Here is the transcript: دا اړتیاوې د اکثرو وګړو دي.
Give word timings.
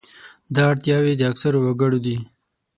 دا 0.55 0.63
اړتیاوې 0.71 1.13
د 1.17 1.21
اکثرو 1.31 1.59
وګړو 1.63 1.99
دي. 2.05 2.17